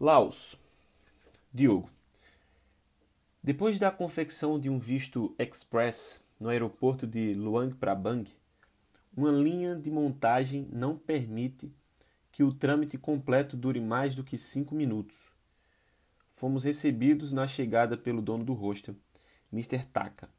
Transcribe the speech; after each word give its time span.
Laos. 0.00 0.56
Diogo. 1.52 1.90
Depois 3.42 3.80
da 3.80 3.90
confecção 3.90 4.56
de 4.60 4.70
um 4.70 4.78
visto 4.78 5.34
express 5.36 6.20
no 6.38 6.48
aeroporto 6.48 7.04
de 7.04 7.34
Luang 7.34 7.74
Prabang, 7.74 8.30
uma 9.16 9.32
linha 9.32 9.74
de 9.74 9.90
montagem 9.90 10.68
não 10.70 10.96
permite 10.96 11.68
que 12.30 12.44
o 12.44 12.54
trâmite 12.54 12.96
completo 12.96 13.56
dure 13.56 13.80
mais 13.80 14.14
do 14.14 14.22
que 14.22 14.38
cinco 14.38 14.72
minutos. 14.72 15.32
Fomos 16.30 16.62
recebidos 16.62 17.32
na 17.32 17.48
chegada 17.48 17.96
pelo 17.96 18.22
dono 18.22 18.44
do 18.44 18.54
hostel, 18.54 18.94
Mr. 19.52 19.84
Taka. 19.92 20.30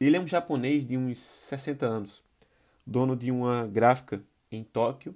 Ele 0.00 0.16
é 0.16 0.20
um 0.20 0.26
japonês 0.26 0.86
de 0.86 0.96
uns 0.96 1.18
60 1.18 1.84
anos, 1.84 2.24
dono 2.86 3.14
de 3.14 3.30
uma 3.30 3.66
gráfica 3.66 4.24
em 4.50 4.64
Tóquio 4.64 5.14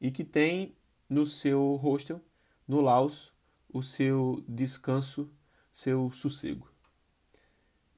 e 0.00 0.10
que 0.10 0.24
tem 0.24 0.74
no 1.08 1.26
seu 1.26 1.76
hostel, 1.76 2.20
no 2.66 2.80
Laos, 2.80 3.32
o 3.72 3.82
seu 3.82 4.44
descanso, 4.48 5.30
seu 5.72 6.10
sossego. 6.10 6.68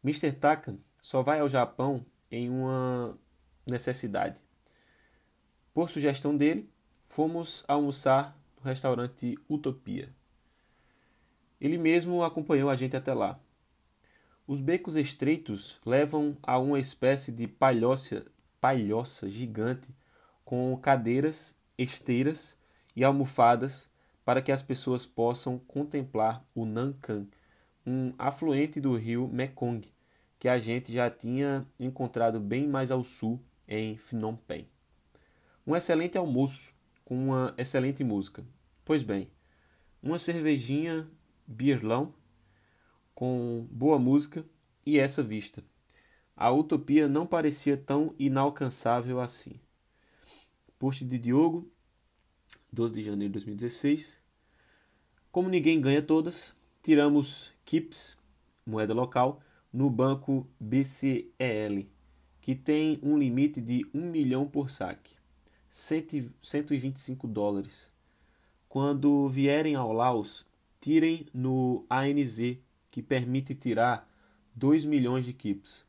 Mr. 0.02 0.32
Taka 0.32 0.79
só 1.01 1.23
vai 1.23 1.41
ao 1.41 1.48
Japão 1.48 2.05
em 2.30 2.48
uma 2.48 3.19
necessidade. 3.66 4.41
Por 5.74 5.91
sugestão 5.91 6.37
dele, 6.37 6.70
fomos 7.09 7.65
almoçar 7.69 8.38
no 8.56 8.62
restaurante 8.62 9.38
Utopia. 9.48 10.15
Ele 11.60 11.79
mesmo 11.79 12.23
acompanhou 12.23 12.70
a 12.70 12.77
gente 12.77 12.96
até 12.96 13.12
lá. 13.12 13.38
Os 14.46 14.60
becos 14.60 14.96
estreitos 14.96 15.80
levam 15.84 16.37
a 16.43 16.59
uma 16.59 16.79
espécie 16.79 17.32
de 17.32 17.48
palhoça, 17.48 18.24
palhoça 18.60 19.29
gigante 19.29 19.88
com 20.45 20.77
cadeiras, 20.77 21.54
esteiras 21.77 22.57
e 22.96 23.05
almofadas 23.05 23.88
para 24.24 24.42
que 24.42 24.50
as 24.50 24.62
pessoas 24.62 25.06
possam 25.06 25.59
contemplar 25.59 26.45
o 26.54 26.65
Nankan, 26.65 27.29
um 27.87 28.12
afluente 28.18 28.80
do 28.80 28.96
rio 28.96 29.29
Mekong, 29.29 29.87
que 30.38 30.48
a 30.48 30.59
gente 30.59 30.93
já 30.93 31.09
tinha 31.09 31.65
encontrado 31.79 32.40
bem 32.40 32.66
mais 32.66 32.90
ao 32.90 33.04
sul 33.04 33.40
em 33.68 33.96
Phnom 33.96 34.34
Penh. 34.34 34.66
Um 35.66 35.76
excelente 35.76 36.18
almoço 36.18 36.73
com 37.04 37.16
uma 37.16 37.54
excelente 37.56 38.02
música. 38.02 38.45
Pois 38.84 39.02
bem, 39.02 39.30
uma 40.02 40.18
cervejinha 40.18 41.09
birlão 41.46 42.12
com 43.15 43.66
boa 43.71 43.99
música 43.99 44.45
e 44.84 44.99
essa 44.99 45.23
vista. 45.23 45.62
A 46.37 46.51
utopia 46.51 47.09
não 47.09 47.26
parecia 47.26 47.76
tão 47.76 48.15
inalcançável 48.18 49.21
assim. 49.21 49.59
Post 50.78 51.04
de 51.04 51.18
Diogo, 51.18 51.71
12 52.72 52.95
de 52.95 53.02
janeiro 53.02 53.32
de 53.32 53.38
2016. 53.38 54.18
Como 55.30 55.48
ninguém 55.48 55.80
ganha 55.80 56.02
todas, 56.02 56.54
tiramos 56.82 57.52
KIPS, 57.64 58.16
moeda 58.64 58.95
local, 58.95 59.40
no 59.72 59.90
banco 59.90 60.46
BCEL, 60.59 61.87
que 62.40 62.54
tem 62.54 62.98
um 63.02 63.18
limite 63.18 63.60
de 63.60 63.87
1 63.92 64.10
milhão 64.10 64.47
por 64.47 64.70
saque, 64.70 65.16
125 65.70 67.26
dólares. 67.26 67.91
Quando 68.69 69.28
vierem 69.28 69.75
ao 69.75 69.92
Laos, 69.92 70.47
tirem 70.81 71.26
no 71.34 71.84
ANZ, 71.91 72.59
que 72.91 73.03
permite 73.03 73.54
tirar 73.54 74.09
2 74.54 74.84
milhões 74.84 75.25
de 75.26 75.32
KIPS. 75.32 75.84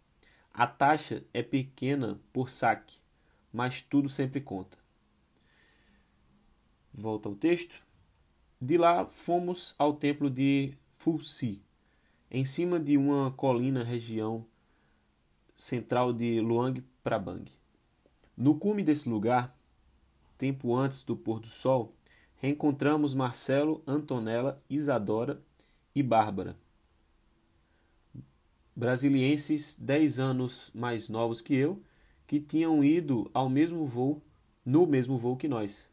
A 0.54 0.68
taxa 0.68 1.24
é 1.34 1.42
pequena 1.42 2.20
por 2.34 2.50
saque, 2.50 2.98
mas 3.54 3.82
tudo 3.82 4.10
sempre 4.10 4.42
conta. 4.42 4.78
Volta 7.00 7.30
ao 7.30 7.36
texto. 7.36 7.76
De 8.60 8.76
lá 8.76 9.06
fomos 9.06 9.76
ao 9.78 9.94
templo 9.94 10.32
de 10.32 10.74
Fulsi, 10.90 11.62
em 12.32 12.44
cima 12.44 12.80
de 12.80 12.98
uma 12.98 13.30
colina 13.30 13.84
região 13.84 14.44
central 15.56 16.12
de 16.12 16.42
Luang 16.42 16.84
Prabang. 17.04 17.52
No 18.36 18.58
cume 18.58 18.84
desse 18.84 19.08
lugar, 19.08 19.56
tempo 20.40 20.76
antes 20.76 21.04
do 21.04 21.16
pôr 21.16 21.40
do 21.40 21.48
sol, 21.48 21.94
reencontramos 22.38 23.14
Marcelo, 23.14 23.84
Antonella, 23.86 24.60
Isadora 24.68 25.40
e 25.94 26.02
Bárbara. 26.02 26.58
Brasilienses 28.76 29.78
dez 29.80 30.18
anos 30.18 30.72
mais 30.74 31.10
novos 31.10 31.42
que 31.42 31.54
eu, 31.54 31.80
que 32.26 32.40
tinham 32.40 32.84
ido 32.84 33.30
ao 33.36 33.48
mesmo 33.48 33.86
voo, 33.86 34.20
no 34.66 34.88
mesmo 34.88 35.16
voo 35.16 35.38
que 35.38 35.48
nós. 35.48 35.88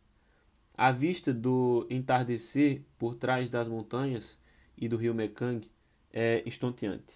A 0.77 0.91
vista 0.91 1.33
do 1.33 1.87
entardecer 1.89 2.83
por 2.99 3.15
trás 3.15 3.49
das 3.49 3.69
montanhas 3.69 4.37
e 4.77 4.89
do 4.89 4.97
rio 4.97 5.15
Mekong 5.15 5.71
é 6.13 6.43
estonteante. 6.45 7.15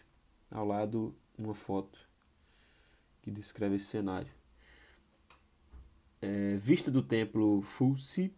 Ao 0.48 0.64
lado, 0.64 1.12
uma 1.36 1.54
foto 1.54 1.98
que 3.20 3.32
descreve 3.32 3.74
esse 3.74 3.86
cenário. 3.86 4.30
É, 6.22 6.56
vista 6.56 6.88
do 6.88 7.02
templo 7.02 7.60
Fulsi, 7.62 8.32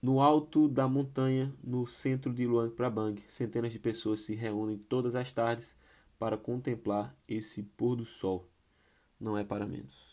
no 0.00 0.20
alto 0.20 0.66
da 0.66 0.88
montanha, 0.88 1.54
no 1.62 1.86
centro 1.86 2.34
de 2.34 2.44
Luang 2.44 2.74
Prabang, 2.74 3.22
centenas 3.28 3.72
de 3.72 3.78
pessoas 3.78 4.22
se 4.22 4.34
reúnem 4.34 4.78
todas 4.78 5.14
as 5.14 5.32
tardes 5.32 5.76
para 6.18 6.36
contemplar 6.36 7.16
esse 7.28 7.62
pôr 7.62 7.94
do 7.94 8.04
sol. 8.04 8.50
Não 9.20 9.38
é 9.38 9.44
para 9.44 9.64
menos. 9.64 10.11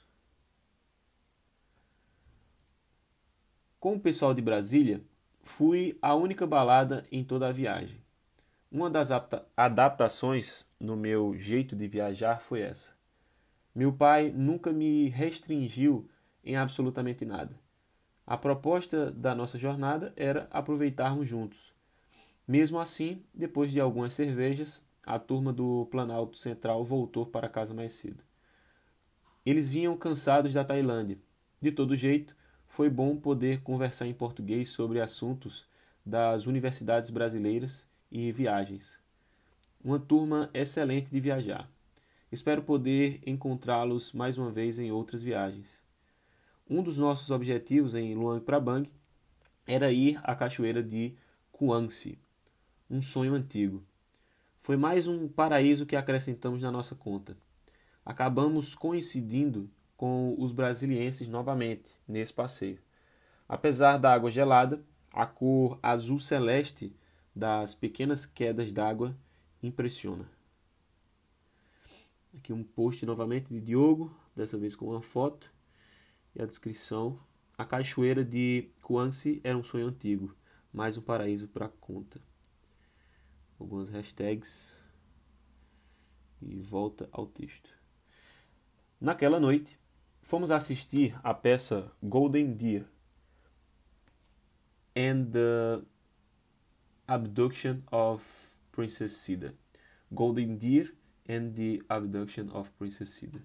Com 3.80 3.96
o 3.96 4.00
pessoal 4.00 4.34
de 4.34 4.42
Brasília, 4.42 5.02
fui 5.42 5.98
a 6.02 6.14
única 6.14 6.46
balada 6.46 7.06
em 7.10 7.24
toda 7.24 7.48
a 7.48 7.52
viagem. 7.54 8.02
Uma 8.70 8.90
das 8.90 9.10
adaptações 9.56 10.66
no 10.78 10.98
meu 10.98 11.34
jeito 11.38 11.78
de 11.78 11.88
viajar 11.88 12.42
foi 12.42 12.60
essa. 12.60 12.92
Meu 13.74 13.94
pai 13.94 14.34
nunca 14.36 14.74
me 14.74 15.08
restringiu 15.08 16.10
em 16.44 16.58
absolutamente 16.58 17.24
nada. 17.24 17.58
A 18.28 18.36
proposta 18.36 19.12
da 19.12 19.34
nossa 19.34 19.58
jornada 19.58 20.12
era 20.18 20.50
aproveitarmos 20.52 21.26
juntos. 21.26 21.74
Mesmo 22.46 22.80
assim, 22.80 23.24
depois 23.34 23.72
de 23.72 23.80
algumas 23.80 24.14
cervejas, 24.14 24.84
a 25.06 25.18
turma 25.18 25.54
do 25.54 25.86
Planalto 25.86 26.38
Central 26.38 26.84
voltou 26.84 27.26
para 27.26 27.48
casa 27.48 27.74
mais 27.74 27.94
cedo. 27.94 28.22
Eles 29.46 29.70
vinham 29.70 29.96
cansados 29.96 30.54
da 30.54 30.66
Tailândia. 30.66 31.18
De 31.62 31.72
todo 31.72 31.96
jeito, 31.96 32.36
foi 32.70 32.90
bom 32.90 33.18
poder 33.18 33.62
conversar 33.62 34.08
em 34.08 34.14
português 34.14 34.70
sobre 34.70 35.02
assuntos 35.02 35.68
das 36.06 36.46
universidades 36.46 37.10
brasileiras 37.10 37.86
e 38.10 38.32
viagens. 38.32 38.98
Uma 39.84 40.00
turma 40.00 40.50
excelente 40.54 41.12
de 41.12 41.20
viajar. 41.20 41.70
Espero 42.32 42.62
poder 42.62 43.22
encontrá-los 43.26 44.14
mais 44.14 44.38
uma 44.38 44.52
vez 44.52 44.78
em 44.80 44.92
outras 44.92 45.22
viagens. 45.22 45.80
Um 46.70 46.84
dos 46.84 47.00
nossos 47.00 47.32
objetivos 47.32 47.96
em 47.96 48.14
Luang 48.14 48.46
Prabang 48.46 48.90
era 49.66 49.92
ir 49.92 50.20
à 50.24 50.36
cachoeira 50.36 50.84
de 50.84 51.16
Kuangsi, 51.52 52.20
um 52.90 53.02
sonho 53.02 53.34
antigo. 53.34 53.84
Foi 54.60 54.78
mais 54.78 55.08
um 55.08 55.28
paraíso 55.28 55.88
que 55.88 55.96
acrescentamos 55.96 56.62
na 56.62 56.72
nossa 56.72 56.94
conta. 56.96 57.36
Acabamos 58.06 58.76
coincidindo 58.76 59.70
com 60.00 60.34
os 60.38 60.54
brasilienses 60.54 61.28
novamente 61.28 61.94
nesse 62.08 62.32
passeio. 62.34 62.80
Apesar 63.50 63.98
da 63.98 64.14
água 64.14 64.32
gelada, 64.32 64.82
a 65.12 65.26
cor 65.26 65.78
azul 65.84 66.22
celeste 66.22 66.96
das 67.36 67.76
pequenas 67.76 68.26
quedas 68.26 68.72
d'água 68.72 69.14
impressiona. 69.62 70.26
Aqui 72.34 72.54
um 72.54 72.64
post 72.64 73.06
novamente 73.06 73.54
de 73.54 73.60
Diogo, 73.60 74.16
dessa 74.34 74.58
vez 74.58 74.74
com 74.74 74.86
uma 74.86 75.02
foto 75.02 75.52
e 76.34 76.42
a 76.42 76.46
descrição. 76.46 77.20
A 77.58 77.66
cachoeira 77.66 78.24
de 78.24 78.70
Kuansi 78.82 79.42
era 79.44 79.58
um 79.58 79.66
sonho 79.66 79.88
antigo, 79.88 80.34
mais 80.72 80.98
um 80.98 81.02
paraíso 81.02 81.46
para 81.50 81.68
conta. 81.68 82.22
Algumas 83.60 83.90
hashtags 83.90 84.72
e 86.42 86.56
volta 86.56 87.10
ao 87.12 87.26
texto. 87.26 87.78
Naquela 89.02 89.40
noite, 89.40 89.79
fomos 90.22 90.52
assistir 90.52 91.18
a 91.24 91.34
peça 91.34 91.92
Golden 92.02 92.54
Deer 92.54 92.86
and 94.96 95.26
the 95.32 95.84
Abduction 97.08 97.82
of 97.92 98.24
Princess 98.72 99.14
Sida. 99.14 99.54
Golden 100.12 100.56
Deer 100.58 100.94
and 101.28 101.52
the 101.54 101.82
Abduction 101.90 102.50
of 102.52 102.72
Princess 102.72 103.12
Sida. 103.12 103.42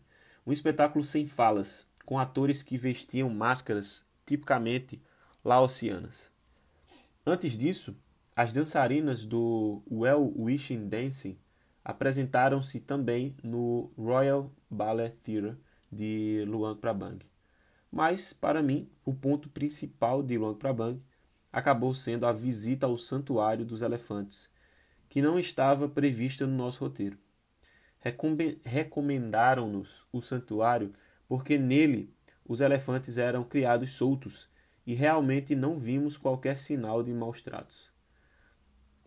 Um 0.46 0.52
espetáculo 0.52 1.04
sem 1.04 1.26
falas, 1.26 1.86
com 2.04 2.18
atores 2.18 2.62
que 2.62 2.76
vestiam 2.76 3.30
máscaras 3.30 4.06
tipicamente 4.26 5.00
laosianas. 5.44 6.30
Antes 7.26 7.56
disso, 7.56 7.96
as 8.36 8.52
dançarinas 8.52 9.24
do 9.24 9.82
Well 9.90 10.32
Wishing 10.36 10.88
Dancing 10.88 11.38
apresentaram-se 11.84 12.80
também 12.80 13.36
no 13.42 13.90
Royal 13.96 14.50
Ballet 14.70 15.10
Theatre 15.22 15.56
de 15.94 16.44
Luang 16.46 16.78
Prabang. 16.80 17.24
Mas, 17.90 18.32
para 18.32 18.62
mim, 18.62 18.88
o 19.04 19.14
ponto 19.14 19.48
principal 19.48 20.22
de 20.22 20.36
Luang 20.36 20.58
Prabang, 20.58 21.00
acabou 21.52 21.94
sendo 21.94 22.26
a 22.26 22.32
visita 22.32 22.86
ao 22.86 22.98
Santuário 22.98 23.64
dos 23.64 23.80
Elefantes, 23.80 24.50
que 25.08 25.22
não 25.22 25.38
estava 25.38 25.88
prevista 25.88 26.46
no 26.46 26.56
nosso 26.56 26.84
roteiro. 26.84 27.16
Recomendaram-nos 28.64 30.04
o 30.12 30.20
santuário 30.20 30.92
porque 31.28 31.56
nele 31.56 32.12
os 32.44 32.60
elefantes 32.60 33.16
eram 33.16 33.44
criados 33.44 33.92
soltos 33.92 34.48
e 34.86 34.92
realmente 34.92 35.54
não 35.54 35.78
vimos 35.78 36.18
qualquer 36.18 36.58
sinal 36.58 37.02
de 37.02 37.12
maus 37.12 37.40
tratos. 37.40 37.90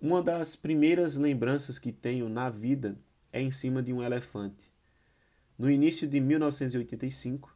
Uma 0.02 0.24
das 0.24 0.56
primeiras 0.56 1.18
lembranças 1.18 1.78
que 1.78 1.92
tenho 1.92 2.30
na 2.30 2.50
vida 2.50 2.98
é 3.32 3.42
em 3.42 3.52
cima 3.52 3.84
de 3.84 3.94
um 3.94 4.02
elefante. 4.02 4.72
No 5.58 5.72
início 5.72 6.08
de 6.08 6.20
1985, 6.20 7.52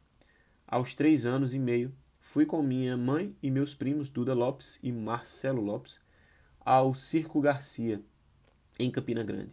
aos 0.66 0.92
três 0.92 1.24
anos 1.24 1.54
e 1.54 1.58
meio, 1.58 1.94
fui 2.18 2.44
com 2.44 2.60
minha 2.60 2.96
mãe 2.96 3.36
e 3.40 3.48
meus 3.48 3.76
primos 3.76 4.08
Duda 4.08 4.34
Lopes 4.34 4.80
e 4.82 4.90
Marcelo 4.90 5.62
Lopes 5.62 6.00
ao 6.58 6.94
Circo 6.94 7.40
Garcia, 7.40 8.02
em 8.76 8.90
Campina 8.90 9.22
Grande. 9.22 9.52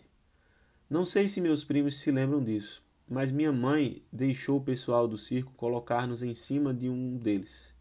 Não 0.89 1.05
sei 1.05 1.27
se 1.27 1.39
meus 1.39 1.63
primos 1.63 1.99
se 1.99 2.09
lembram 2.09 2.43
disso, 2.43 2.83
mas 3.07 3.31
minha 3.31 3.51
mãe 3.51 4.01
deixou 4.11 4.57
o 4.57 4.63
pessoal 4.63 5.07
do 5.07 5.17
circo 5.17 5.53
colocar-nos 5.53 6.23
em 6.23 6.33
cima 6.33 6.73
de 6.73 6.89
um 6.89 7.17
deles. 7.17 7.71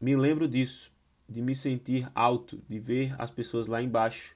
Me 0.00 0.16
lembro 0.16 0.48
disso, 0.48 0.90
de 1.28 1.42
me 1.42 1.54
sentir 1.54 2.10
alto, 2.14 2.62
de 2.66 2.78
ver 2.78 3.14
as 3.18 3.30
pessoas 3.30 3.66
lá 3.66 3.82
embaixo. 3.82 4.34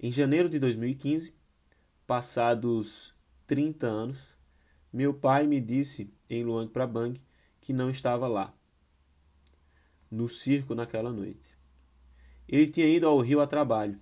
Em 0.00 0.10
janeiro 0.10 0.48
de 0.48 0.58
2015, 0.58 1.32
passados 2.06 3.14
30 3.46 3.86
anos, 3.86 4.36
meu 4.92 5.14
pai 5.14 5.46
me 5.46 5.60
disse 5.60 6.12
em 6.28 6.44
Luang 6.44 6.70
Prabang 6.70 7.20
que 7.60 7.72
não 7.72 7.88
estava 7.88 8.26
lá, 8.26 8.52
no 10.10 10.28
circo 10.28 10.74
naquela 10.74 11.12
noite. 11.12 11.56
Ele 12.48 12.68
tinha 12.68 12.86
ido 12.86 13.06
ao 13.06 13.18
rio 13.20 13.40
a 13.40 13.46
trabalho. 13.46 13.98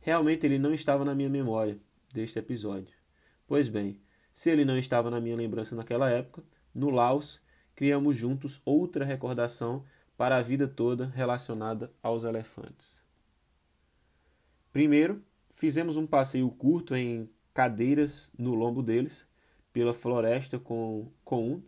Realmente 0.00 0.46
ele 0.46 0.58
não 0.58 0.72
estava 0.72 1.04
na 1.04 1.14
minha 1.14 1.28
memória 1.28 1.78
deste 2.12 2.38
episódio. 2.38 2.96
Pois 3.46 3.68
bem, 3.68 4.00
se 4.32 4.50
ele 4.50 4.64
não 4.64 4.78
estava 4.78 5.10
na 5.10 5.20
minha 5.20 5.36
lembrança 5.36 5.76
naquela 5.76 6.10
época, 6.10 6.42
no 6.74 6.90
Laos 6.90 7.40
criamos 7.74 8.16
juntos 8.16 8.62
outra 8.64 9.04
recordação 9.04 9.84
para 10.16 10.36
a 10.36 10.42
vida 10.42 10.66
toda 10.66 11.06
relacionada 11.06 11.92
aos 12.02 12.24
elefantes. 12.24 13.02
Primeiro, 14.72 15.22
fizemos 15.54 15.96
um 15.96 16.06
passeio 16.06 16.50
curto 16.50 16.94
em 16.94 17.30
cadeiras 17.54 18.30
no 18.36 18.54
lombo 18.54 18.82
deles, 18.82 19.26
pela 19.72 19.94
floresta 19.94 20.58
com, 20.58 21.10
com 21.24 21.62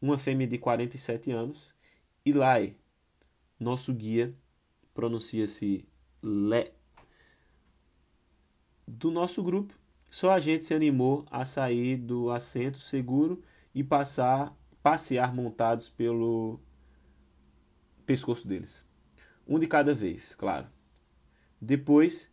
uma 0.00 0.16
fêmea 0.16 0.46
de 0.46 0.56
47 0.56 1.30
anos, 1.30 1.74
e 2.24 2.32
Lai, 2.32 2.76
nosso 3.58 3.92
guia, 3.92 4.34
pronuncia-se 4.94 5.86
Le. 6.22 6.72
Do 8.86 9.10
nosso 9.10 9.42
grupo, 9.42 9.74
só 10.08 10.32
a 10.32 10.40
gente 10.40 10.64
se 10.64 10.74
animou 10.74 11.26
a 11.30 11.44
sair 11.44 11.96
do 11.96 12.30
assento 12.30 12.78
seguro 12.78 13.42
e 13.74 13.82
passar 13.82 14.56
passear 14.82 15.32
montados 15.32 15.88
pelo 15.88 16.60
pescoço 18.04 18.46
deles. 18.46 18.84
Um 19.46 19.58
de 19.58 19.66
cada 19.66 19.94
vez, 19.94 20.34
claro. 20.34 20.66
Depois 21.60 22.31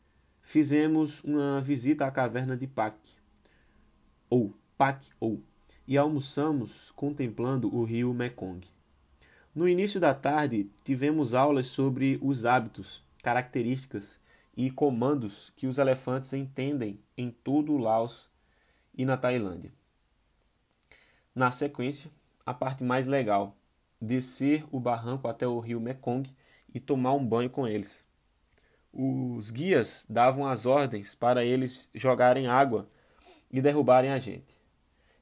fizemos 0.49 1.23
uma 1.23 1.61
visita 1.61 2.07
à 2.07 2.11
caverna 2.11 2.57
de 2.57 2.65
Pak, 2.65 2.97
ou 4.31 4.51
Pak 4.75 5.11
ou, 5.19 5.43
e 5.87 5.95
almoçamos 5.95 6.89
contemplando 6.95 7.71
o 7.71 7.83
rio 7.83 8.11
Mekong. 8.15 8.65
No 9.53 9.69
início 9.69 9.99
da 9.99 10.11
tarde, 10.11 10.67
tivemos 10.83 11.35
aulas 11.35 11.67
sobre 11.67 12.17
os 12.19 12.45
hábitos, 12.45 13.03
características 13.21 14.19
e 14.57 14.71
comandos 14.71 15.53
que 15.55 15.67
os 15.67 15.77
elefantes 15.77 16.33
entendem 16.33 16.99
em 17.15 17.29
todo 17.29 17.71
o 17.71 17.77
Laos 17.77 18.27
e 18.97 19.05
na 19.05 19.17
Tailândia. 19.17 19.71
Na 21.35 21.51
sequência, 21.51 22.09
a 22.43 22.55
parte 22.55 22.83
mais 22.83 23.05
legal: 23.05 23.55
descer 24.01 24.65
o 24.71 24.79
barranco 24.79 25.27
até 25.27 25.47
o 25.47 25.59
rio 25.59 25.79
Mekong 25.79 26.27
e 26.73 26.79
tomar 26.79 27.13
um 27.13 27.23
banho 27.23 27.51
com 27.51 27.67
eles. 27.67 28.03
Os 28.91 29.51
guias 29.51 30.05
davam 30.09 30.47
as 30.47 30.65
ordens 30.65 31.13
para 31.15 31.45
eles 31.45 31.89
jogarem 31.93 32.47
água 32.47 32.87
e 33.51 33.61
derrubarem 33.61 34.11
a 34.11 34.19
gente. 34.19 34.53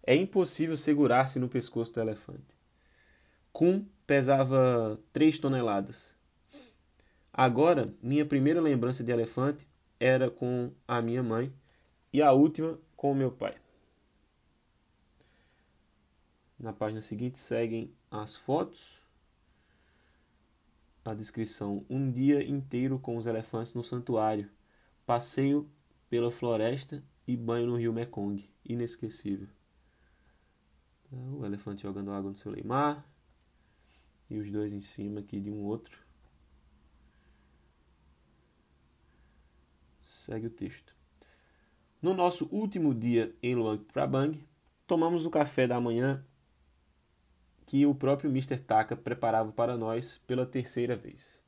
É 0.04 0.16
impossível 0.16 0.78
segurar-se 0.78 1.38
no 1.38 1.50
pescoço 1.50 1.94
do 1.94 2.00
elefante. 2.00 2.56
Kun 3.52 3.86
pesava 4.06 5.00
3 5.12 5.38
toneladas. 5.38 6.14
Agora, 7.34 7.94
minha 8.02 8.25
primeira 8.25 8.62
lembrança 8.62 9.04
de 9.04 9.12
elefante 9.12 9.68
era 10.00 10.31
com 10.31 10.72
a 10.88 11.02
minha 11.02 11.22
mãe 11.22 11.54
e 12.12 12.22
a 12.22 12.31
última 12.31 12.80
com 12.96 13.12
o 13.12 13.16
meu 13.16 13.31
pai. 13.31 13.56
Na 16.58 16.74
página 16.74 17.02
seguinte 17.02 17.38
seguem 17.38 17.94
as 18.10 18.36
fotos, 18.36 18.97
a 21.12 21.13
descrição: 21.13 21.86
um 21.89 22.12
dia 22.12 22.44
inteiro 22.44 23.00
com 23.00 23.18
os 23.18 23.27
elefantes 23.27 23.74
no 23.74 23.83
santuário, 23.83 24.50
passeio 25.06 25.69
pela 26.09 26.31
floresta 26.31 27.04
e 27.27 27.36
banho 27.36 27.68
no 27.68 27.77
rio 27.77 27.94
Mekong, 27.94 28.44
inesquecível. 28.65 29.48
O 31.12 31.45
elefante 31.45 31.83
jogando 31.83 32.12
água 32.12 32.31
no 32.31 32.36
seu 32.36 32.51
leimar 32.51 33.06
e 34.30 34.38
os 34.38 34.51
dois 34.51 34.74
em 34.74 34.81
cima 34.81 35.21
aqui 35.21 35.39
de 35.39 35.50
um 35.50 35.63
outro. 35.63 35.98
Segue 40.01 40.48
o 40.48 40.50
texto. 40.50 40.94
No 42.01 42.13
nosso 42.13 42.48
último 42.51 42.94
dia 42.94 43.33
em 43.42 43.56
Luang 43.56 43.81
Prabang, 43.86 44.38
tomamos 44.86 45.25
o 45.25 45.30
café 45.30 45.65
da 45.65 45.80
manhã 45.80 46.25
que 47.68 47.86
o 47.86 47.94
próprio 47.94 48.31
Mr. 48.31 48.58
Taka 48.58 48.96
preparava 48.96 49.52
para 49.52 49.75
nós 49.75 50.22
pela 50.25 50.46
terceira 50.46 50.96
vez. 50.96 51.40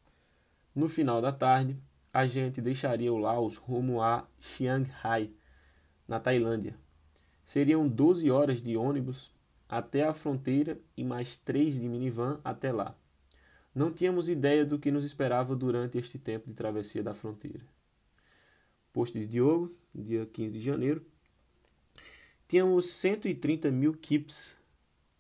No 0.76 0.90
final 0.90 1.22
da 1.22 1.32
tarde, 1.32 1.80
a 2.14 2.28
gente 2.28 2.62
deixaria 2.62 3.12
o 3.12 3.18
Laos 3.18 3.56
rumo 3.56 4.02
a 4.02 4.28
Chiang 4.38 4.88
Rai, 4.90 5.32
na 6.06 6.20
Tailândia. 6.20 6.76
Seriam 7.46 7.88
12 7.88 8.30
horas 8.30 8.62
de 8.62 8.76
ônibus 8.76 9.34
até 9.68 10.04
a 10.04 10.14
fronteira 10.14 10.78
e 10.98 11.06
mais 11.06 11.38
três 11.38 11.80
de 11.80 11.88
minivan 11.88 12.42
até 12.44 12.74
lá. 12.74 12.94
Não 13.74 13.90
tínhamos 13.90 14.28
ideia 14.28 14.66
do 14.66 14.78
que 14.78 14.92
nos 14.92 15.06
esperava 15.06 15.56
durante 15.56 15.98
este 15.98 16.20
tempo 16.20 16.50
de 16.50 16.54
travessia 16.54 17.02
da 17.02 17.14
fronteira. 17.14 17.66
Posto 18.92 19.18
de 19.18 19.26
Diogo, 19.26 19.74
dia 19.96 20.26
15 20.26 20.54
de 20.54 20.62
janeiro. 20.62 21.06
Tínhamos 22.46 22.92
130 22.92 23.72
mil 23.72 23.94
kips 23.94 24.59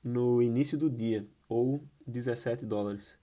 no 0.09 0.41
início 0.41 0.77
do 0.77 0.89
dia, 0.89 1.27
ou 1.47 1.83
17 2.07 2.65
dólares. 2.65 3.15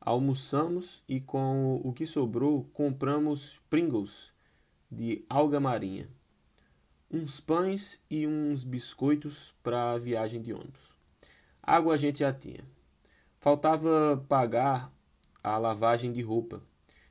Almoçamos 0.00 1.02
e 1.08 1.20
com 1.20 1.80
o 1.82 1.92
que 1.92 2.04
sobrou 2.04 2.64
compramos 2.72 3.60
Pringles 3.70 4.32
de 4.90 5.24
alga 5.28 5.58
marinha, 5.58 6.08
uns 7.10 7.40
pães 7.40 8.00
e 8.10 8.26
uns 8.26 8.64
biscoitos 8.64 9.54
para 9.62 9.92
a 9.92 9.98
viagem 9.98 10.42
de 10.42 10.52
ônibus. 10.52 10.94
Água 11.62 11.94
a 11.94 11.96
gente 11.96 12.20
já 12.20 12.32
tinha. 12.32 12.64
Faltava 13.38 14.24
pagar 14.28 14.92
a 15.42 15.58
lavagem 15.58 16.12
de 16.12 16.22
roupa. 16.22 16.62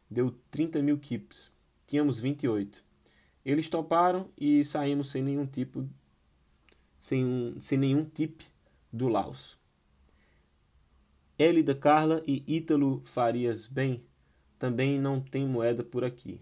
Deu 0.09 0.31
30 0.51 0.81
mil 0.81 0.97
kips. 0.97 1.51
Tínhamos 1.87 2.19
28. 2.19 2.83
Eles 3.43 3.69
toparam 3.69 4.29
e 4.37 4.63
saímos 4.63 5.11
sem 5.11 5.21
nenhum 5.21 5.45
tipo 5.45 5.87
sem, 6.99 7.23
um, 7.23 7.61
sem 7.61 7.77
nenhum 7.77 8.03
tip 8.03 8.41
do 8.95 9.09
Laos. 9.09 9.57
Elida 11.37 11.75
Carla 11.75 12.23
e 12.25 12.43
Ítalo 12.47 13.01
Farias 13.03 13.67
Bem 13.67 14.05
também 14.57 14.99
não 14.99 15.19
tem 15.19 15.45
moeda 15.45 15.83
por 15.83 16.05
aqui. 16.05 16.41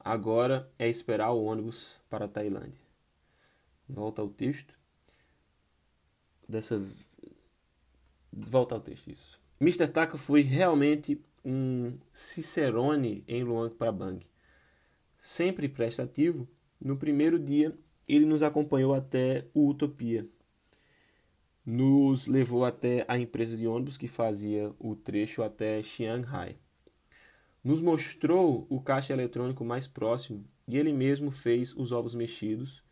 Agora 0.00 0.70
é 0.78 0.88
esperar 0.88 1.32
o 1.32 1.44
ônibus 1.44 2.00
para 2.08 2.24
a 2.24 2.28
Tailândia. 2.28 2.80
Volta 3.86 4.22
ao 4.22 4.28
texto. 4.28 4.74
Dessa 6.48 6.82
volta 8.32 8.74
ao 8.74 8.80
texto 8.80 9.10
isso. 9.10 9.38
Mr. 9.60 9.88
Taka 9.88 10.16
foi 10.16 10.40
realmente 10.40 11.22
um 11.44 11.98
cicerone 12.10 13.22
em 13.28 13.44
Luang 13.44 13.74
Prabang. 13.74 14.26
Sempre 15.20 15.68
prestativo, 15.68 16.48
no 16.80 16.96
primeiro 16.96 17.38
dia 17.38 17.76
ele 18.08 18.26
nos 18.26 18.42
acompanhou 18.42 18.94
até 18.94 19.46
o 19.54 19.68
Utopia, 19.68 20.28
nos 21.64 22.26
levou 22.26 22.64
até 22.64 23.04
a 23.08 23.18
empresa 23.18 23.56
de 23.56 23.66
ônibus 23.66 23.96
que 23.96 24.06
fazia 24.06 24.72
o 24.78 24.94
trecho 24.94 25.42
até 25.42 25.82
Chiang 25.82 26.26
Rai. 26.26 26.56
Nos 27.62 27.80
mostrou 27.80 28.66
o 28.68 28.80
caixa 28.80 29.14
eletrônico 29.14 29.64
mais 29.64 29.86
próximo 29.86 30.44
e 30.68 30.76
ele 30.76 30.92
mesmo 30.92 31.30
fez 31.30 31.74
os 31.74 31.92
ovos 31.92 32.14
mexidos, 32.14 32.82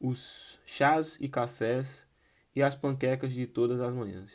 os 0.00 0.60
chás 0.64 1.18
e 1.20 1.28
cafés 1.28 2.06
e 2.54 2.62
as 2.62 2.76
panquecas 2.76 3.32
de 3.32 3.46
todas 3.46 3.80
as 3.80 3.92
manhãs. 3.92 4.32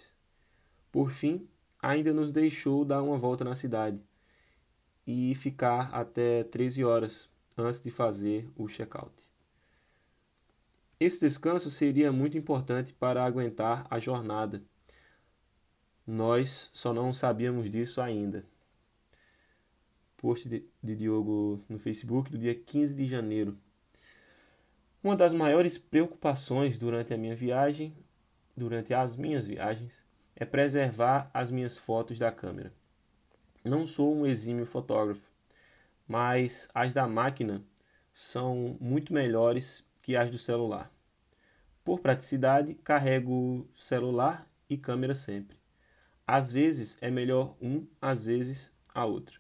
Por 0.91 1.11
fim, 1.11 1.47
ainda 1.81 2.11
nos 2.11 2.31
deixou 2.31 2.83
dar 2.83 3.01
uma 3.01 3.17
volta 3.17 3.45
na 3.45 3.55
cidade 3.55 4.01
e 5.07 5.33
ficar 5.35 5.89
até 5.93 6.43
13 6.43 6.83
horas 6.83 7.29
antes 7.57 7.81
de 7.81 7.89
fazer 7.89 8.49
o 8.57 8.67
check-out. 8.67 9.28
Esse 10.99 11.21
descanso 11.21 11.71
seria 11.71 12.11
muito 12.11 12.37
importante 12.37 12.91
para 12.91 13.23
aguentar 13.23 13.87
a 13.89 13.99
jornada. 13.99 14.61
Nós 16.05 16.69
só 16.73 16.91
não 16.91 17.13
sabíamos 17.13 17.71
disso 17.71 18.01
ainda. 18.01 18.43
Post 20.17 20.49
de, 20.49 20.65
de 20.83 20.95
Diogo 20.97 21.63
no 21.69 21.79
Facebook 21.79 22.29
do 22.29 22.37
dia 22.37 22.53
15 22.53 22.93
de 22.93 23.07
janeiro. 23.07 23.57
Uma 25.01 25.15
das 25.15 25.31
maiores 25.31 25.77
preocupações 25.77 26.77
durante 26.77 27.13
a 27.13 27.17
minha 27.17 27.33
viagem, 27.35 27.95
durante 28.57 28.93
as 28.93 29.15
minhas 29.15 29.47
viagens, 29.47 30.03
é 30.35 30.43
preservar 30.43 31.31
as 31.33 31.49
minhas 31.49 31.77
fotos 31.77 32.19
da 32.19 32.29
câmera. 32.29 32.73
Não 33.63 33.87
sou 33.87 34.13
um 34.13 34.25
exímio 34.25 34.65
fotógrafo, 34.65 35.31
mas 36.05 36.67
as 36.73 36.91
da 36.91 37.07
máquina 37.07 37.63
são 38.13 38.75
muito 38.81 39.13
melhores 39.13 39.87
que 40.09 40.15
as 40.15 40.31
do 40.31 40.39
celular. 40.39 40.91
Por 41.83 41.99
praticidade, 41.99 42.73
carrego 42.73 43.69
celular 43.77 44.51
e 44.67 44.75
câmera 44.75 45.13
sempre. 45.13 45.55
Às 46.25 46.51
vezes 46.51 46.97
é 46.99 47.11
melhor 47.11 47.55
um, 47.61 47.85
às 48.01 48.25
vezes 48.25 48.71
a 48.91 49.05
outra. 49.05 49.35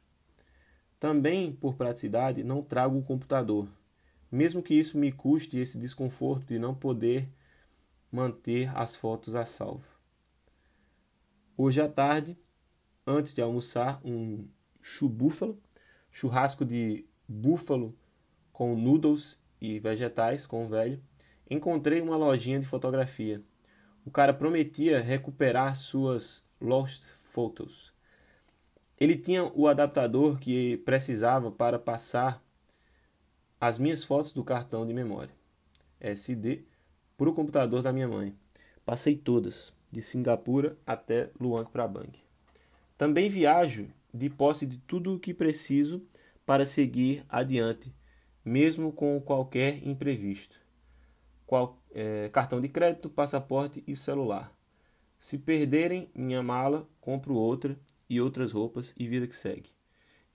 Também, 0.99 1.51
por 1.51 1.73
praticidade, 1.73 2.43
não 2.43 2.61
trago 2.61 2.99
o 2.99 3.03
computador, 3.03 3.67
mesmo 4.31 4.61
que 4.61 4.75
isso 4.75 4.95
me 4.95 5.11
custe 5.11 5.57
esse 5.57 5.75
desconforto 5.75 6.45
de 6.45 6.59
não 6.59 6.75
poder 6.75 7.27
manter 8.11 8.69
as 8.77 8.95
fotos 8.95 9.33
a 9.33 9.45
salvo. 9.45 9.87
Hoje 11.57 11.81
à 11.81 11.89
tarde, 11.89 12.37
antes 13.07 13.33
de 13.33 13.41
almoçar, 13.41 13.99
um 14.05 14.47
chubúfalo, 14.83 15.59
churrasco 16.11 16.63
de 16.63 17.07
búfalo 17.27 17.97
com 18.53 18.75
noodles 18.75 19.41
e 19.61 19.79
vegetais 19.79 20.45
com 20.45 20.65
o 20.65 20.69
velho, 20.69 21.01
encontrei 21.49 22.01
uma 22.01 22.17
lojinha 22.17 22.59
de 22.59 22.65
fotografia. 22.65 23.41
O 24.05 24.11
cara 24.11 24.33
prometia 24.33 25.01
recuperar 25.01 25.75
suas 25.75 26.43
lost 26.59 27.03
photos. 27.17 27.93
Ele 28.99 29.15
tinha 29.15 29.43
o 29.43 29.67
adaptador 29.67 30.39
que 30.39 30.77
precisava 30.77 31.51
para 31.51 31.79
passar 31.79 32.43
as 33.59 33.79
minhas 33.79 34.03
fotos 34.03 34.33
do 34.33 34.43
cartão 34.43 34.85
de 34.85 34.93
memória 34.93 35.33
SD 35.99 36.63
para 37.17 37.29
o 37.29 37.33
computador 37.33 37.81
da 37.81 37.91
minha 37.91 38.07
mãe. 38.07 38.33
Passei 38.85 39.15
todas, 39.15 39.73
de 39.91 40.01
Singapura 40.01 40.77
até 40.85 41.29
Luang 41.39 41.69
Prabang. 41.69 42.11
Também 42.97 43.29
viajo 43.29 43.87
de 44.13 44.29
posse 44.29 44.65
de 44.65 44.77
tudo 44.79 45.15
o 45.15 45.19
que 45.19 45.33
preciso 45.33 46.01
para 46.45 46.65
seguir 46.65 47.23
adiante, 47.29 47.93
mesmo 48.49 48.91
com 48.91 49.21
qualquer 49.21 49.87
imprevisto. 49.87 50.59
Qual, 51.45 51.77
é, 51.91 52.29
cartão 52.29 52.59
de 52.59 52.67
crédito, 52.67 53.07
passaporte 53.07 53.83
e 53.85 53.95
celular. 53.95 54.51
Se 55.19 55.37
perderem 55.37 56.09
minha 56.15 56.41
mala, 56.41 56.89
compro 56.99 57.35
outra 57.35 57.79
e 58.09 58.19
outras 58.19 58.51
roupas 58.51 58.91
e 58.97 59.07
vida 59.07 59.27
que 59.27 59.35
segue. 59.35 59.69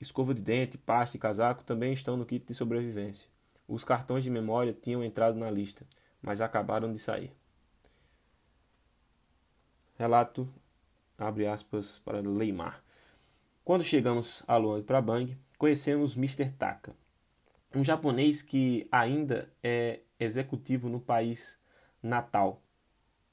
Escova 0.00 0.32
de 0.32 0.40
dente, 0.40 0.78
pasta 0.78 1.16
e 1.16 1.20
casaco 1.20 1.64
também 1.64 1.92
estão 1.92 2.16
no 2.16 2.24
kit 2.24 2.46
de 2.46 2.54
sobrevivência. 2.54 3.28
Os 3.66 3.82
cartões 3.82 4.22
de 4.22 4.30
memória 4.30 4.72
tinham 4.72 5.02
entrado 5.02 5.36
na 5.36 5.50
lista, 5.50 5.84
mas 6.22 6.40
acabaram 6.40 6.92
de 6.92 7.00
sair. 7.00 7.32
Relato, 9.96 10.48
abre 11.18 11.48
aspas, 11.48 11.98
para 12.04 12.20
Leimar. 12.20 12.80
Quando 13.64 13.82
chegamos 13.82 14.44
a 14.46 14.56
Luang 14.56 14.84
Prabang, 14.84 15.36
conhecemos 15.58 16.16
Mr. 16.16 16.50
Taka, 16.50 16.94
um 17.74 17.82
japonês 17.82 18.42
que 18.42 18.86
ainda 18.90 19.52
é 19.62 20.00
executivo 20.18 20.88
no 20.88 21.00
país 21.00 21.58
natal, 22.02 22.62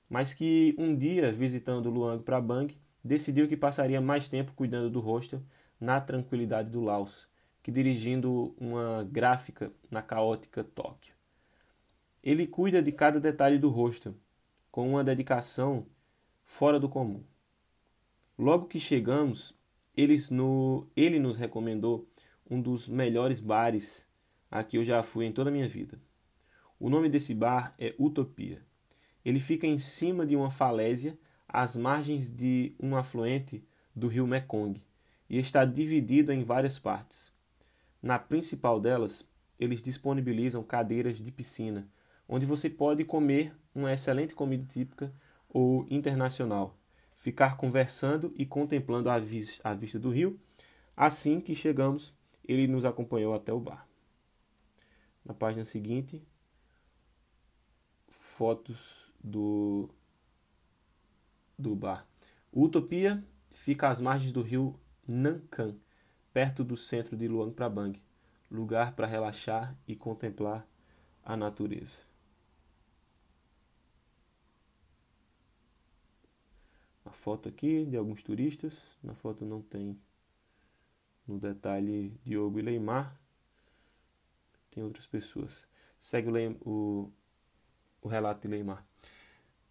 mas 0.09 0.33
que 0.33 0.75
um 0.77 0.95
dia, 0.95 1.31
visitando 1.31 1.89
Luang 1.89 2.23
Prabang, 2.23 2.75
decidiu 3.03 3.47
que 3.47 3.55
passaria 3.55 4.01
mais 4.01 4.27
tempo 4.27 4.53
cuidando 4.53 4.89
do 4.89 4.99
hostel 4.99 5.41
na 5.79 6.01
tranquilidade 6.01 6.69
do 6.69 6.81
Laos 6.81 7.29
que 7.63 7.71
dirigindo 7.71 8.55
uma 8.59 9.07
gráfica 9.09 9.71
na 9.89 10.01
caótica 10.01 10.63
Tóquio. 10.63 11.13
Ele 12.23 12.47
cuida 12.47 12.81
de 12.81 12.91
cada 12.91 13.19
detalhe 13.19 13.57
do 13.57 13.69
rosto, 13.69 14.15
com 14.71 14.89
uma 14.89 15.03
dedicação 15.03 15.85
fora 16.45 16.79
do 16.79 16.89
comum. 16.89 17.23
Logo 18.37 18.67
que 18.67 18.79
chegamos, 18.79 19.53
no, 20.31 20.87
ele 20.95 21.19
nos 21.19 21.35
recomendou 21.35 22.07
um 22.49 22.61
dos 22.61 22.87
melhores 22.87 23.39
bares 23.39 24.07
a 24.51 24.63
que 24.63 24.77
eu 24.77 24.83
já 24.83 25.01
fui 25.01 25.25
em 25.25 25.31
toda 25.31 25.49
a 25.49 25.53
minha 25.53 25.67
vida. 25.67 25.97
O 26.77 26.89
nome 26.89 27.07
desse 27.07 27.33
bar 27.33 27.73
é 27.79 27.95
Utopia. 27.97 28.61
Ele 29.23 29.39
fica 29.39 29.65
em 29.65 29.79
cima 29.79 30.25
de 30.25 30.35
uma 30.35 30.51
falésia 30.51 31.17
às 31.47 31.77
margens 31.77 32.29
de 32.29 32.75
um 32.79 32.95
afluente 32.95 33.63
do 33.95 34.07
rio 34.07 34.27
Mekong 34.27 34.81
e 35.29 35.37
está 35.37 35.63
dividido 35.63 36.33
em 36.33 36.43
várias 36.43 36.77
partes. 36.77 37.31
Na 38.01 38.19
principal 38.19 38.79
delas, 38.79 39.25
eles 39.59 39.81
disponibilizam 39.81 40.63
cadeiras 40.63 41.17
de 41.17 41.31
piscina, 41.31 41.87
onde 42.27 42.45
você 42.45 42.69
pode 42.69 43.05
comer 43.05 43.53
uma 43.73 43.93
excelente 43.93 44.33
comida 44.33 44.65
típica 44.67 45.13
ou 45.47 45.85
internacional, 45.89 46.75
ficar 47.15 47.57
conversando 47.57 48.33
e 48.35 48.45
contemplando 48.45 49.09
a, 49.09 49.19
vis 49.19 49.61
a 49.63 49.73
vista 49.73 49.99
do 49.99 50.09
rio. 50.09 50.39
Assim 50.97 51.39
que 51.39 51.53
chegamos, 51.53 52.13
ele 52.43 52.67
nos 52.67 52.85
acompanhou 52.85 53.35
até 53.35 53.53
o 53.53 53.59
bar. 53.59 53.90
Na 55.23 55.33
página 55.33 55.65
seguinte, 55.65 56.21
fotos 58.09 59.11
do, 59.23 59.89
do 61.57 61.75
bar. 61.75 62.07
Utopia 62.51 63.23
fica 63.51 63.89
às 63.89 64.01
margens 64.01 64.31
do 64.31 64.41
rio 64.41 64.79
Nankan, 65.07 65.77
perto 66.33 66.63
do 66.63 66.75
centro 66.75 67.15
de 67.15 67.27
Luang 67.27 67.53
Prabang, 67.53 68.01
lugar 68.49 68.95
para 68.95 69.07
relaxar 69.07 69.75
e 69.87 69.95
contemplar 69.95 70.67
a 71.23 71.37
natureza. 71.37 71.99
A 77.05 77.11
foto 77.11 77.49
aqui 77.49 77.85
de 77.85 77.97
alguns 77.97 78.23
turistas, 78.23 78.97
na 79.03 79.13
foto 79.13 79.45
não 79.45 79.61
tem 79.61 79.99
no 81.27 81.37
detalhe 81.37 82.17
Diogo 82.23 82.59
e 82.59 82.61
Leimar, 82.61 83.20
tem 84.71 84.83
outras 84.83 85.05
pessoas. 85.05 85.63
Segue 85.99 86.29
o, 86.29 86.57
o, 86.61 87.11
o 88.01 88.07
relato 88.07 88.41
de 88.41 88.47
Leimar. 88.47 88.83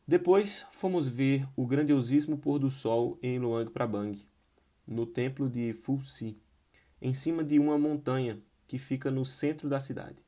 Depois 0.06 0.66
fomos 0.70 1.08
ver 1.08 1.46
o 1.56 1.66
grandiosíssimo 1.66 2.38
pôr 2.38 2.58
do 2.58 2.70
sol 2.70 3.18
em 3.22 3.38
Luang 3.38 3.70
Prabang, 3.70 4.20
no 4.86 5.06
templo 5.06 5.48
de 5.48 5.72
Fulsi 5.72 6.36
em 7.00 7.14
cima 7.14 7.42
de 7.42 7.58
uma 7.58 7.78
montanha 7.78 8.38
que 8.66 8.78
fica 8.78 9.10
no 9.10 9.24
centro 9.24 9.68
da 9.68 9.80
cidade. 9.80 10.22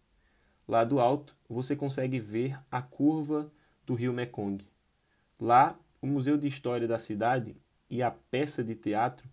Lá 0.67 0.85
do 0.85 1.01
alto, 1.01 1.37
você 1.49 1.77
consegue 1.77 2.19
ver 2.19 2.59
a 2.71 2.81
curva 2.81 3.53
do 3.85 3.95
rio 3.95 4.13
Mekong. 4.13 4.65
Lá, 5.39 5.79
o 6.01 6.07
Museu 6.07 6.37
de 6.39 6.47
História 6.47 6.89
da 6.89 6.99
cidade 6.99 7.57
e 7.91 8.03
a 8.03 8.11
peça 8.11 8.65
de 8.65 8.75
teatro 8.75 9.29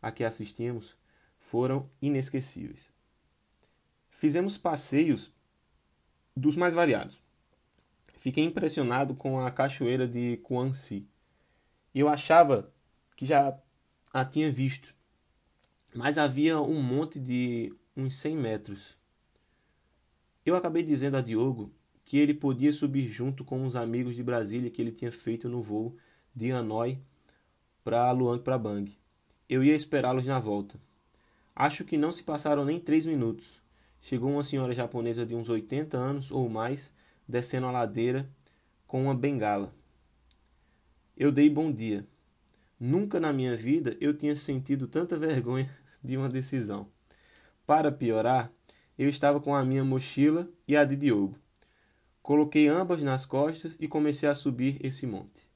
a 0.00 0.10
que 0.10 0.24
assistimos 0.24 0.96
foram 1.38 1.90
inesquecíveis. 2.00 2.90
Fizemos 4.18 4.58
passeios 4.58 5.32
dos 6.36 6.56
mais 6.56 6.74
variados. 6.74 7.22
Fiquei 8.18 8.42
impressionado 8.42 9.14
com 9.14 9.38
a 9.38 9.48
cachoeira 9.48 10.08
de 10.08 10.38
Kuansi. 10.38 11.06
Eu 11.94 12.08
achava 12.08 12.68
que 13.14 13.24
já 13.24 13.56
a 14.12 14.24
tinha 14.24 14.50
visto, 14.50 14.92
mas 15.94 16.18
havia 16.18 16.60
um 16.60 16.82
monte 16.82 17.20
de 17.20 17.72
uns 17.96 18.16
100 18.16 18.36
metros. 18.36 18.98
Eu 20.44 20.56
acabei 20.56 20.82
dizendo 20.82 21.16
a 21.16 21.20
Diogo 21.20 21.72
que 22.04 22.18
ele 22.18 22.34
podia 22.34 22.72
subir 22.72 23.08
junto 23.08 23.44
com 23.44 23.62
uns 23.62 23.76
amigos 23.76 24.16
de 24.16 24.22
Brasília 24.24 24.68
que 24.68 24.82
ele 24.82 24.90
tinha 24.90 25.12
feito 25.12 25.48
no 25.48 25.62
voo 25.62 25.96
de 26.34 26.50
Hanoi 26.50 26.98
para 27.84 28.10
Luang 28.10 28.42
Prabang. 28.42 28.92
Eu 29.48 29.62
ia 29.62 29.76
esperá-los 29.76 30.26
na 30.26 30.40
volta. 30.40 30.76
Acho 31.54 31.84
que 31.84 31.96
não 31.96 32.10
se 32.10 32.24
passaram 32.24 32.64
nem 32.64 32.80
três 32.80 33.06
minutos. 33.06 33.57
Chegou 34.00 34.30
uma 34.30 34.42
senhora 34.42 34.72
japonesa 34.72 35.26
de 35.26 35.34
uns 35.34 35.48
80 35.48 35.96
anos 35.96 36.30
ou 36.30 36.48
mais, 36.48 36.92
descendo 37.26 37.66
a 37.66 37.70
ladeira 37.70 38.28
com 38.86 39.04
uma 39.04 39.14
bengala. 39.14 39.72
Eu 41.16 41.30
dei 41.32 41.50
bom 41.50 41.70
dia. 41.70 42.04
Nunca 42.78 43.18
na 43.18 43.32
minha 43.32 43.56
vida 43.56 43.96
eu 44.00 44.14
tinha 44.14 44.36
sentido 44.36 44.86
tanta 44.86 45.16
vergonha 45.16 45.68
de 46.02 46.16
uma 46.16 46.28
decisão. 46.28 46.88
Para 47.66 47.92
piorar, 47.92 48.50
eu 48.98 49.08
estava 49.08 49.40
com 49.40 49.54
a 49.54 49.64
minha 49.64 49.84
mochila 49.84 50.48
e 50.66 50.76
a 50.76 50.84
de 50.84 50.96
Diogo. 50.96 51.36
Coloquei 52.22 52.68
ambas 52.68 53.02
nas 53.02 53.26
costas 53.26 53.76
e 53.80 53.88
comecei 53.88 54.28
a 54.28 54.34
subir 54.34 54.78
esse 54.84 55.06
monte. 55.06 55.46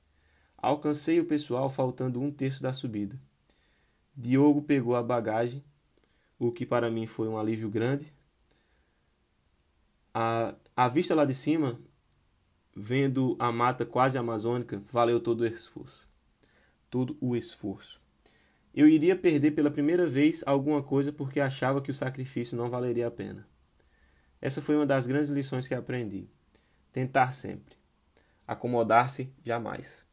Alcancei 0.57 1.21
o 1.21 1.25
pessoal 1.25 1.69
faltando 1.69 2.21
um 2.21 2.31
terço 2.31 2.63
da 2.63 2.73
subida. 2.73 3.19
Diogo 4.17 4.63
pegou 4.63 4.95
a 4.95 5.03
bagagem, 5.03 5.65
o 6.39 6.53
que 6.53 6.67
para 6.67 6.91
mim 6.91 7.07
foi 7.07 7.29
um 7.29 7.39
alívio 7.39 7.69
grande. 7.69 8.13
A, 10.15 10.55
a 10.77 10.89
vista 10.89 11.15
lá 11.15 11.25
de 11.25 11.35
cima, 11.35 11.81
vendo 12.75 13.37
a 13.39 13.51
mata 13.51 13.87
quase 13.87 14.19
amazônica, 14.19 14.83
valeu 14.91 15.21
todo 15.21 15.43
o 15.43 15.47
esforço. 15.47 16.09
Todo 16.91 17.17
o 17.21 17.35
esforço. 17.35 18.01
Eu 18.75 18.89
iria 18.89 19.15
perder 19.15 19.51
pela 19.51 19.71
primeira 19.71 20.07
vez 20.07 20.43
alguma 20.47 20.83
coisa 20.83 21.13
porque 21.13 21.41
achava 21.41 21.81
que 21.81 21.91
o 21.91 21.95
sacrifício 21.95 22.57
não 22.57 22.71
valeria 22.71 23.07
a 23.07 23.11
pena. 23.11 23.47
Essa 24.41 24.63
foi 24.63 24.77
uma 24.77 24.87
das 24.87 25.07
grandes 25.07 25.31
lições 25.31 25.69
que 25.69 25.75
aprendi. 25.75 26.29
Tentar 26.91 27.33
sempre. 27.33 27.77
Acomodar-se 28.47 29.33
jamais. 29.45 30.05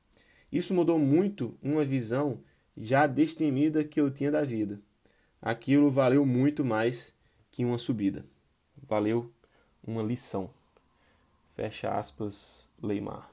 Isso 0.51 0.74
mudou 0.74 1.00
muito 1.00 1.58
uma 1.62 1.86
visão 1.86 2.41
já 2.75 3.08
destemida 3.08 3.84
que 3.84 4.00
eu 4.00 4.12
tinha 4.12 4.32
da 4.32 4.44
vida. 4.44 4.82
Aquilo 5.41 5.89
valeu 5.89 6.25
muito 6.25 6.63
mais 6.63 7.13
que 7.50 7.63
uma 7.63 7.77
subida. 7.77 8.25
Valeu 8.88 9.34
uma 9.83 10.01
lição. 10.03 10.50
Fecha 11.55 11.89
aspas, 11.91 12.65
Leimar. 12.81 13.29